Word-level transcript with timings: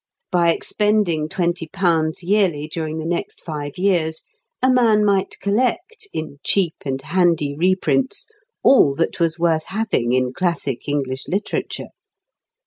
By 0.31 0.51
expending 0.51 1.29
£20 1.29 2.15
yearly 2.23 2.67
during 2.67 2.97
the 2.97 3.05
next 3.05 3.39
five 3.39 3.77
years 3.77 4.23
a 4.59 4.67
man 4.73 5.05
might 5.05 5.37
collect, 5.39 6.07
in 6.11 6.39
cheap 6.43 6.73
and 6.83 6.99
handy 6.99 7.55
reprints, 7.55 8.25
all 8.63 8.95
that 8.95 9.19
was 9.19 9.37
worth 9.37 9.65
having 9.65 10.13
in 10.13 10.33
classic 10.33 10.87
English 10.87 11.27
literature. 11.27 11.89